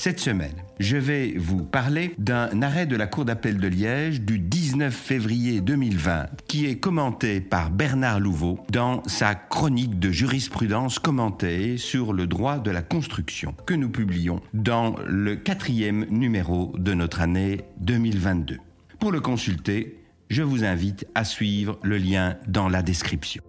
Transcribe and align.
Cette 0.00 0.20
semaine, 0.20 0.54
je 0.78 0.96
vais 0.96 1.34
vous 1.36 1.64
parler 1.64 2.14
d'un 2.18 2.62
arrêt 2.62 2.86
de 2.86 2.94
la 2.94 3.08
Cour 3.08 3.24
d'appel 3.24 3.58
de 3.58 3.66
Liège 3.66 4.20
du 4.20 4.38
19 4.38 4.94
février 4.94 5.60
2020 5.60 6.28
qui 6.46 6.66
est 6.66 6.76
commenté 6.76 7.40
par 7.40 7.72
Bernard 7.72 8.20
Louveau 8.20 8.60
dans 8.70 9.02
sa 9.08 9.34
chronique 9.34 9.98
de 9.98 10.12
jurisprudence 10.12 11.00
commentée 11.00 11.78
sur 11.78 12.12
le 12.12 12.28
droit 12.28 12.60
de 12.60 12.70
la 12.70 12.80
construction 12.80 13.56
que 13.66 13.74
nous 13.74 13.90
publions 13.90 14.40
dans 14.54 14.94
le 15.04 15.34
quatrième 15.34 16.06
numéro 16.10 16.72
de 16.78 16.94
notre 16.94 17.20
année 17.20 17.62
2022. 17.80 18.58
Pour 19.00 19.10
le 19.10 19.20
consulter, 19.20 19.98
je 20.30 20.44
vous 20.44 20.62
invite 20.62 21.08
à 21.16 21.24
suivre 21.24 21.76
le 21.82 21.98
lien 21.98 22.36
dans 22.46 22.68
la 22.68 22.82
description. 22.82 23.42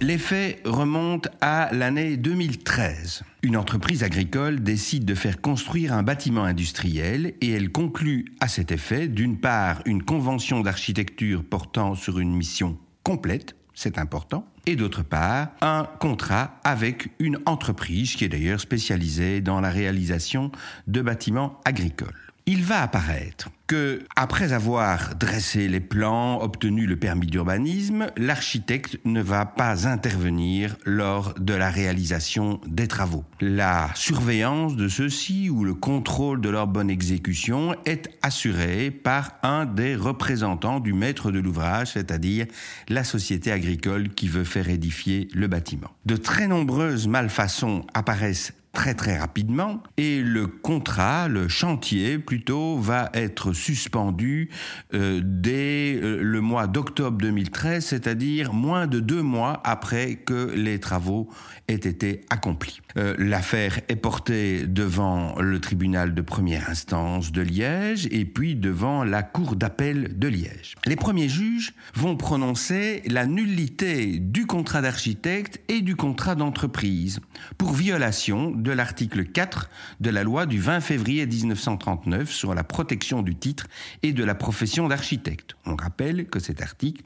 Les 0.00 0.16
faits 0.16 0.60
remontent 0.64 1.28
à 1.40 1.70
l'année 1.72 2.16
2013. 2.16 3.24
Une 3.42 3.56
entreprise 3.56 4.04
agricole 4.04 4.60
décide 4.62 5.04
de 5.04 5.14
faire 5.16 5.40
construire 5.40 5.92
un 5.92 6.04
bâtiment 6.04 6.44
industriel 6.44 7.34
et 7.40 7.50
elle 7.50 7.72
conclut 7.72 8.26
à 8.38 8.46
cet 8.46 8.70
effet, 8.70 9.08
d'une 9.08 9.40
part, 9.40 9.82
une 9.86 10.04
convention 10.04 10.60
d'architecture 10.60 11.42
portant 11.42 11.96
sur 11.96 12.20
une 12.20 12.32
mission 12.32 12.78
complète, 13.02 13.56
c'est 13.74 13.98
important, 13.98 14.46
et 14.66 14.76
d'autre 14.76 15.02
part, 15.02 15.48
un 15.62 15.88
contrat 15.98 16.60
avec 16.62 17.10
une 17.18 17.38
entreprise 17.46 18.14
qui 18.14 18.24
est 18.24 18.28
d'ailleurs 18.28 18.60
spécialisée 18.60 19.40
dans 19.40 19.60
la 19.60 19.70
réalisation 19.70 20.52
de 20.86 21.02
bâtiments 21.02 21.60
agricoles 21.64 22.27
il 22.48 22.64
va 22.64 22.80
apparaître 22.80 23.50
que, 23.66 24.06
après 24.16 24.54
avoir 24.54 25.14
dressé 25.16 25.68
les 25.68 25.80
plans, 25.80 26.40
obtenu 26.40 26.86
le 26.86 26.96
permis 26.96 27.26
d'urbanisme, 27.26 28.06
l'architecte 28.16 28.98
ne 29.04 29.20
va 29.20 29.44
pas 29.44 29.86
intervenir 29.86 30.78
lors 30.86 31.34
de 31.34 31.52
la 31.52 31.68
réalisation 31.68 32.58
des 32.66 32.88
travaux. 32.88 33.22
La 33.42 33.90
surveillance 33.94 34.76
de 34.76 34.88
ceux-ci 34.88 35.50
ou 35.50 35.62
le 35.62 35.74
contrôle 35.74 36.40
de 36.40 36.48
leur 36.48 36.66
bonne 36.66 36.88
exécution 36.88 37.76
est 37.84 38.08
assuré 38.22 38.90
par 38.90 39.32
un 39.42 39.66
des 39.66 39.94
représentants 39.94 40.80
du 40.80 40.94
maître 40.94 41.30
de 41.30 41.40
l'ouvrage, 41.40 41.92
c'est-à-dire 41.92 42.46
la 42.88 43.04
société 43.04 43.52
agricole 43.52 44.08
qui 44.08 44.26
veut 44.26 44.44
faire 44.44 44.70
édifier 44.70 45.28
le 45.34 45.48
bâtiment. 45.48 45.90
De 46.06 46.16
très 46.16 46.48
nombreuses 46.48 47.06
malfaçons 47.06 47.84
apparaissent 47.92 48.54
très 48.72 48.94
très 48.94 49.18
rapidement 49.18 49.82
et 49.96 50.20
le 50.20 50.46
contrat, 50.46 51.28
le 51.28 51.48
chantier 51.48 52.18
plutôt, 52.18 52.78
va 52.78 53.10
être 53.14 53.52
suspendu 53.52 54.50
euh, 54.94 55.20
dès 55.24 55.96
euh, 55.96 56.22
le 56.22 56.40
mois 56.40 56.66
d'octobre 56.66 57.18
2013, 57.18 57.84
c'est-à-dire 57.84 58.52
moins 58.52 58.86
de 58.86 59.00
deux 59.00 59.22
mois 59.22 59.60
après 59.64 60.16
que 60.16 60.52
les 60.54 60.78
travaux 60.78 61.28
aient 61.68 61.74
été 61.74 62.22
accomplis. 62.30 62.80
Euh, 62.96 63.14
l'affaire 63.18 63.80
est 63.88 63.96
portée 63.96 64.66
devant 64.66 65.40
le 65.40 65.60
tribunal 65.60 66.14
de 66.14 66.22
première 66.22 66.70
instance 66.70 67.32
de 67.32 67.42
Liège 67.42 68.08
et 68.10 68.24
puis 68.24 68.54
devant 68.54 69.04
la 69.04 69.22
cour 69.22 69.56
d'appel 69.56 70.18
de 70.18 70.28
Liège. 70.28 70.76
Les 70.86 70.96
premiers 70.96 71.28
juges 71.28 71.74
vont 71.94 72.16
prononcer 72.16 73.02
la 73.06 73.26
nullité 73.26 74.18
du 74.18 74.46
contrat 74.46 74.80
d'architecte 74.80 75.60
et 75.68 75.80
du 75.80 75.96
contrat 75.96 76.34
d'entreprise 76.34 77.20
pour 77.56 77.72
violation 77.72 78.50
de 78.62 78.72
l'article 78.72 79.24
4 79.24 79.70
de 80.00 80.10
la 80.10 80.22
loi 80.22 80.46
du 80.46 80.60
20 80.60 80.80
février 80.80 81.26
1939 81.26 82.30
sur 82.30 82.54
la 82.54 82.64
protection 82.64 83.22
du 83.22 83.34
titre 83.34 83.66
et 84.02 84.12
de 84.12 84.24
la 84.24 84.34
profession 84.34 84.88
d'architecte. 84.88 85.56
On 85.66 85.76
rappelle 85.76 86.26
que 86.26 86.40
cet 86.40 86.62
article 86.62 87.02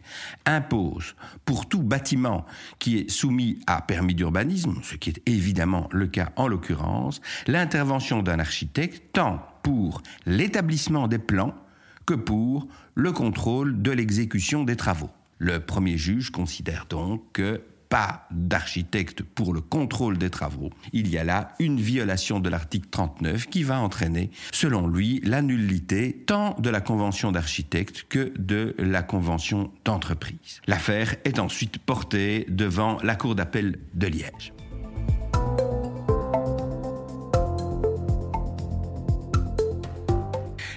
impose 0.47 1.15
pour 1.45 1.69
tout 1.69 1.83
bâtiment 1.83 2.47
qui 2.79 2.99
est 2.99 3.11
soumis 3.11 3.59
à 3.67 3.83
permis 3.83 4.15
d'urbanisme, 4.15 4.81
ce 4.83 4.97
qui 4.97 5.11
est 5.11 5.23
évidemment 5.27 5.89
le 5.93 6.07
cas 6.07 6.31
en 6.37 6.49
l'occurrence, 6.49 7.21
l'intervention 7.47 8.23
d'un 8.23 8.39
architecte 8.39 9.03
tant 9.13 9.47
pour 9.63 10.03
l'établissement 10.27 11.09
des 11.09 11.19
plans 11.19 11.55
que 12.07 12.15
pour 12.15 12.67
le 12.95 13.13
contrôle 13.13 13.81
de 13.81 13.91
l'exécution 13.91 14.65
des 14.65 14.77
travaux. 14.77 15.11
Le 15.39 15.61
premier 15.61 15.99
juge 15.99 16.31
considère 16.31 16.87
donc 16.89 17.23
que 17.33 17.63
pas 17.93 18.27
d'architecte 18.31 19.23
pour 19.23 19.53
le 19.53 19.61
contrôle 19.61 20.17
des 20.17 20.31
travaux, 20.31 20.71
il 20.95 21.11
y 21.11 21.19
a 21.19 21.25
là 21.25 21.53
une 21.59 21.79
violation 21.79 22.41
de 22.41 22.49
l'article 22.49 22.89
39 22.91 23.49
qui 23.51 23.65
va 23.65 23.79
entraîner, 23.81 24.31
selon 24.51 24.87
lui, 24.87 25.21
la 25.25 25.43
nullité 25.43 26.25
tant 26.27 26.57
de 26.59 26.71
la 26.71 26.81
convention 26.81 27.33
d'architecte 27.33 28.07
que 28.09 28.33
de 28.39 28.75
la 28.79 29.03
convention 29.03 29.71
d'entreprise. 29.85 30.63
L'affaire 30.67 31.17
est 31.27 31.39
ensuite 31.39 31.77
portée 31.77 32.47
devant 32.49 32.97
la 33.03 33.15
Cour 33.15 33.35
d'appel 33.35 33.79
de 33.93 34.07
Liège. 34.07 34.55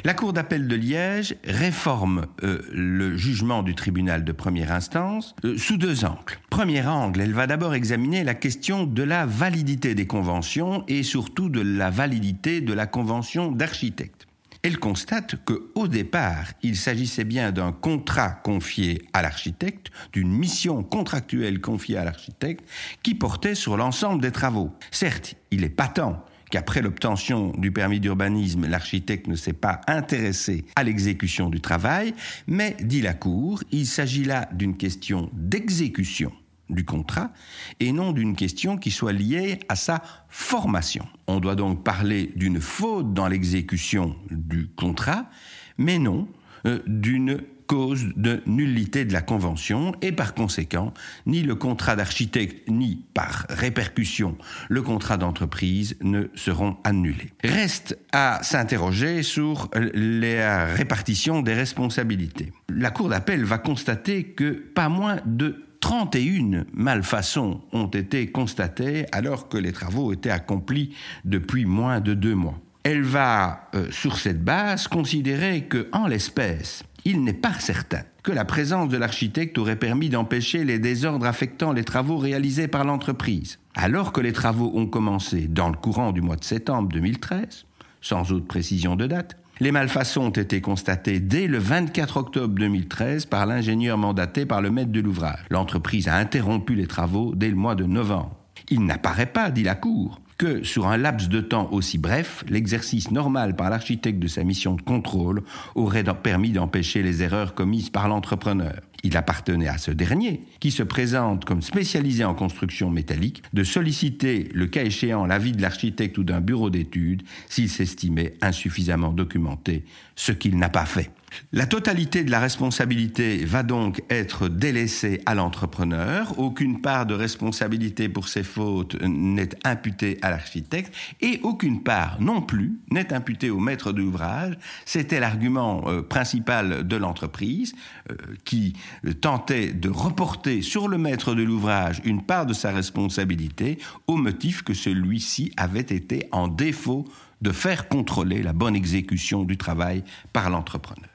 La 0.05 0.13
Cour 0.13 0.33
d'appel 0.33 0.67
de 0.67 0.75
Liège 0.75 1.35
réforme 1.45 2.27
euh, 2.43 2.61
le 2.71 3.17
jugement 3.17 3.63
du 3.63 3.73
tribunal 3.73 4.23
de 4.23 4.31
première 4.31 4.71
instance 4.71 5.35
euh, 5.43 5.57
sous 5.57 5.77
deux 5.77 6.05
angles. 6.05 6.37
Premier 6.51 6.85
angle, 6.85 7.21
elle 7.21 7.33
va 7.33 7.47
d'abord 7.47 7.73
examiner 7.73 8.23
la 8.23 8.35
question 8.35 8.83
de 8.83 9.01
la 9.01 9.25
validité 9.25 9.95
des 9.95 10.05
conventions 10.05 10.83
et 10.87 11.01
surtout 11.01 11.49
de 11.49 11.59
la 11.59 11.89
validité 11.89 12.61
de 12.61 12.71
la 12.71 12.85
convention 12.85 13.51
d'architecte. 13.51 14.27
Elle 14.61 14.77
constate 14.77 15.43
que, 15.43 15.71
au 15.73 15.87
départ, 15.87 16.53
il 16.61 16.75
s'agissait 16.75 17.23
bien 17.23 17.51
d'un 17.51 17.71
contrat 17.71 18.29
confié 18.29 19.01
à 19.13 19.23
l'architecte, 19.23 19.87
d'une 20.13 20.31
mission 20.31 20.83
contractuelle 20.83 21.61
confiée 21.61 21.97
à 21.97 22.03
l'architecte, 22.03 22.63
qui 23.01 23.15
portait 23.15 23.55
sur 23.55 23.75
l'ensemble 23.75 24.21
des 24.21 24.31
travaux. 24.31 24.71
Certes, 24.91 25.33
il 25.49 25.63
est 25.63 25.69
patent 25.69 26.23
qu'après 26.51 26.81
l'obtention 26.81 27.51
du 27.57 27.71
permis 27.71 27.99
d'urbanisme, 27.99 28.67
l'architecte 28.67 29.27
ne 29.27 29.35
s'est 29.35 29.53
pas 29.53 29.81
intéressé 29.87 30.65
à 30.75 30.83
l'exécution 30.83 31.49
du 31.49 31.61
travail, 31.61 32.13
mais, 32.47 32.75
dit 32.81 33.01
la 33.01 33.13
Cour, 33.13 33.63
il 33.71 33.87
s'agit 33.87 34.23
là 34.23 34.47
d'une 34.53 34.77
question 34.77 35.29
d'exécution 35.33 36.31
du 36.69 36.83
contrat 36.83 37.31
et 37.79 37.91
non 37.91 38.11
d'une 38.11 38.35
question 38.35 38.77
qui 38.77 38.91
soit 38.91 39.13
liée 39.13 39.59
à 39.69 39.75
sa 39.75 40.01
formation. 40.29 41.07
On 41.27 41.39
doit 41.39 41.55
donc 41.55 41.83
parler 41.83 42.31
d'une 42.35 42.59
faute 42.59 43.13
dans 43.13 43.27
l'exécution 43.27 44.15
du 44.31 44.67
contrat, 44.75 45.29
mais 45.77 45.99
non 45.99 46.27
euh, 46.65 46.81
d'une 46.87 47.41
cause 47.67 48.05
de 48.15 48.41
nullité 48.45 49.05
de 49.05 49.13
la 49.13 49.21
convention 49.21 49.93
et 50.01 50.11
par 50.11 50.33
conséquent, 50.33 50.93
ni 51.25 51.41
le 51.41 51.55
contrat 51.55 51.95
d'architecte 51.95 52.69
ni 52.69 53.03
par 53.13 53.45
répercussion 53.49 54.37
le 54.69 54.81
contrat 54.81 55.17
d'entreprise 55.17 55.97
ne 56.01 56.25
seront 56.35 56.77
annulés. 56.83 57.31
Reste 57.43 57.97
à 58.11 58.39
s'interroger 58.43 59.23
sur 59.23 59.69
la 59.73 60.65
répartition 60.65 61.41
des 61.41 61.53
responsabilités. 61.53 62.51
La 62.69 62.91
Cour 62.91 63.09
d'appel 63.09 63.43
va 63.43 63.57
constater 63.57 64.23
que 64.23 64.51
pas 64.51 64.89
moins 64.89 65.17
de 65.25 65.65
31 65.81 66.65
malfaçons 66.73 67.61
ont 67.71 67.87
été 67.87 68.31
constatées 68.31 69.05
alors 69.11 69.49
que 69.49 69.57
les 69.57 69.71
travaux 69.71 70.13
étaient 70.13 70.31
accomplis 70.31 70.95
depuis 71.25 71.65
moins 71.65 71.99
de 71.99 72.13
deux 72.13 72.35
mois. 72.35 72.59
Elle 72.83 73.03
va, 73.03 73.69
euh, 73.75 73.89
sur 73.91 74.17
cette 74.17 74.43
base, 74.43 74.87
considérer 74.87 75.63
que, 75.63 75.87
en 75.91 76.07
l'espèce, 76.07 76.83
il 77.05 77.23
n'est 77.23 77.33
pas 77.33 77.53
certain 77.53 78.01
que 78.23 78.31
la 78.31 78.45
présence 78.45 78.89
de 78.89 78.97
l'architecte 78.97 79.57
aurait 79.59 79.75
permis 79.75 80.09
d'empêcher 80.09 80.63
les 80.63 80.79
désordres 80.79 81.27
affectant 81.27 81.71
les 81.71 81.83
travaux 81.83 82.17
réalisés 82.17 82.67
par 82.67 82.83
l'entreprise. 82.83 83.59
Alors 83.75 84.11
que 84.11 84.21
les 84.21 84.33
travaux 84.33 84.71
ont 84.73 84.87
commencé 84.87 85.47
dans 85.47 85.69
le 85.69 85.77
courant 85.77 86.11
du 86.11 86.21
mois 86.21 86.35
de 86.35 86.43
septembre 86.43 86.89
2013, 86.89 87.65
sans 88.01 88.31
autre 88.31 88.47
précision 88.47 88.95
de 88.95 89.05
date, 89.05 89.37
les 89.59 89.71
malfaçons 89.71 90.23
ont 90.23 90.29
été 90.31 90.59
constatées 90.59 91.19
dès 91.19 91.47
le 91.47 91.59
24 91.59 92.17
octobre 92.17 92.55
2013 92.55 93.25
par 93.25 93.45
l'ingénieur 93.45 93.97
mandaté 93.97 94.45
par 94.45 94.61
le 94.61 94.71
maître 94.71 94.91
de 94.91 94.99
l'ouvrage. 94.99 95.45
L'entreprise 95.49 96.07
a 96.07 96.17
interrompu 96.17 96.75
les 96.75 96.87
travaux 96.87 97.33
dès 97.35 97.49
le 97.49 97.55
mois 97.55 97.75
de 97.75 97.85
novembre. 97.85 98.35
Il 98.69 98.83
n'apparaît 98.83 99.27
pas, 99.27 99.51
dit 99.51 99.63
la 99.63 99.75
Cour, 99.75 100.19
que 100.37 100.63
sur 100.63 100.87
un 100.87 100.97
laps 100.97 101.29
de 101.29 101.41
temps 101.41 101.69
aussi 101.71 101.97
bref, 101.97 102.43
l'exercice 102.49 103.11
normal 103.11 103.55
par 103.55 103.69
l'architecte 103.69 104.19
de 104.19 104.27
sa 104.27 104.43
mission 104.43 104.75
de 104.75 104.81
contrôle 104.81 105.43
aurait 105.75 106.03
permis 106.03 106.51
d'empêcher 106.51 107.03
les 107.03 107.23
erreurs 107.23 107.55
commises 107.55 107.89
par 107.89 108.07
l'entrepreneur. 108.07 108.81
Il 109.03 109.15
appartenait 109.17 109.67
à 109.67 109.77
ce 109.77 109.91
dernier, 109.91 110.41
qui 110.59 110.71
se 110.71 110.83
présente 110.83 111.45
comme 111.45 111.61
spécialisé 111.61 112.25
en 112.25 112.33
construction 112.33 112.89
métallique, 112.89 113.43
de 113.53 113.63
solliciter, 113.63 114.49
le 114.53 114.65
cas 114.65 114.83
échéant, 114.83 115.25
l'avis 115.25 115.51
de 115.51 115.61
l'architecte 115.61 116.17
ou 116.17 116.23
d'un 116.23 116.41
bureau 116.41 116.69
d'études 116.69 117.21
s'il 117.47 117.69
s'estimait 117.69 118.33
insuffisamment 118.41 119.13
documenté, 119.13 119.85
ce 120.15 120.31
qu'il 120.31 120.57
n'a 120.57 120.69
pas 120.69 120.85
fait. 120.85 121.11
La 121.51 121.65
totalité 121.65 122.23
de 122.23 122.31
la 122.31 122.39
responsabilité 122.39 123.45
va 123.45 123.63
donc 123.63 124.03
être 124.09 124.47
délaissée 124.47 125.21
à 125.25 125.35
l'entrepreneur. 125.35 126.37
Aucune 126.39 126.81
part 126.81 127.05
de 127.05 127.13
responsabilité 127.13 128.09
pour 128.09 128.27
ses 128.27 128.43
fautes 128.43 129.01
n'est 129.01 129.49
imputée 129.63 130.17
à 130.21 130.29
l'architecte 130.29 130.93
et 131.21 131.39
aucune 131.43 131.83
part 131.83 132.17
non 132.19 132.41
plus 132.41 132.79
n'est 132.91 133.13
imputée 133.13 133.49
au 133.49 133.59
maître 133.59 133.91
d'ouvrage. 133.91 134.57
C'était 134.85 135.19
l'argument 135.19 135.83
euh, 135.87 136.01
principal 136.01 136.87
de 136.87 136.95
l'entreprise 136.95 137.75
euh, 138.11 138.15
qui 138.43 138.73
tentait 139.21 139.73
de 139.73 139.89
reporter 139.89 140.61
sur 140.61 140.87
le 140.87 140.97
maître 140.97 141.35
de 141.35 141.43
l'ouvrage 141.43 142.01
une 142.03 142.23
part 142.23 142.45
de 142.45 142.53
sa 142.53 142.71
responsabilité 142.71 143.77
au 144.07 144.15
motif 144.15 144.63
que 144.63 144.73
celui-ci 144.73 145.51
avait 145.57 145.79
été 145.81 146.27
en 146.31 146.47
défaut 146.47 147.05
de 147.41 147.51
faire 147.51 147.87
contrôler 147.87 148.41
la 148.41 148.53
bonne 148.53 148.75
exécution 148.75 149.43
du 149.43 149.57
travail 149.57 150.03
par 150.33 150.49
l'entrepreneur. 150.49 151.14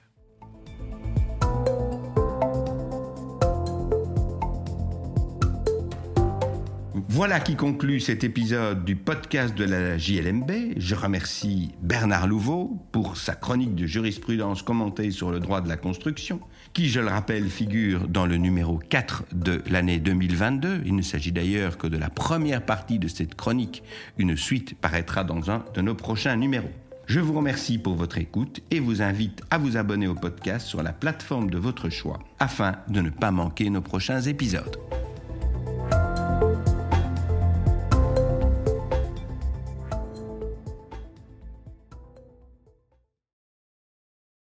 Voilà 7.12 7.40
qui 7.40 7.56
conclut 7.56 7.98
cet 7.98 8.22
épisode 8.22 8.84
du 8.84 8.94
podcast 8.94 9.56
de 9.56 9.64
la 9.64 9.98
JLMB. 9.98 10.52
Je 10.76 10.94
remercie 10.94 11.72
Bernard 11.82 12.28
Louveau 12.28 12.78
pour 12.92 13.16
sa 13.16 13.34
chronique 13.34 13.74
de 13.74 13.84
jurisprudence 13.84 14.62
commentée 14.62 15.10
sur 15.10 15.32
le 15.32 15.40
droit 15.40 15.60
de 15.60 15.68
la 15.68 15.76
construction, 15.76 16.38
qui, 16.72 16.88
je 16.88 17.00
le 17.00 17.08
rappelle, 17.08 17.48
figure 17.48 18.06
dans 18.06 18.26
le 18.26 18.36
numéro 18.36 18.78
4 18.78 19.24
de 19.32 19.60
l'année 19.68 19.98
2022. 19.98 20.82
Il 20.86 20.94
ne 20.94 21.02
s'agit 21.02 21.32
d'ailleurs 21.32 21.78
que 21.78 21.88
de 21.88 21.98
la 21.98 22.10
première 22.10 22.64
partie 22.64 23.00
de 23.00 23.08
cette 23.08 23.34
chronique. 23.34 23.82
Une 24.16 24.36
suite 24.36 24.76
paraîtra 24.76 25.24
dans 25.24 25.50
un 25.50 25.64
de 25.74 25.80
nos 25.80 25.96
prochains 25.96 26.36
numéros. 26.36 26.70
Je 27.06 27.18
vous 27.18 27.34
remercie 27.34 27.78
pour 27.78 27.96
votre 27.96 28.18
écoute 28.18 28.60
et 28.70 28.78
vous 28.78 29.02
invite 29.02 29.42
à 29.50 29.58
vous 29.58 29.76
abonner 29.76 30.06
au 30.06 30.14
podcast 30.14 30.64
sur 30.68 30.80
la 30.80 30.92
plateforme 30.92 31.50
de 31.50 31.58
votre 31.58 31.88
choix 31.88 32.20
afin 32.38 32.76
de 32.86 33.00
ne 33.00 33.10
pas 33.10 33.32
manquer 33.32 33.68
nos 33.68 33.82
prochains 33.82 34.20
épisodes. 34.20 34.78